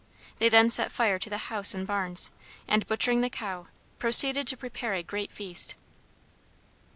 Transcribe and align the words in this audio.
They 0.39 0.49
then 0.49 0.71
set 0.71 0.91
fire 0.91 1.19
to 1.19 1.29
the 1.29 1.37
house 1.37 1.75
and 1.75 1.85
barns, 1.85 2.31
and, 2.67 2.87
butchering 2.87 3.21
the 3.21 3.29
cow, 3.29 3.67
proceeded 3.99 4.47
to 4.47 4.57
prepare 4.57 4.95
a 4.95 5.03
great 5.03 5.31
feast. 5.31 5.75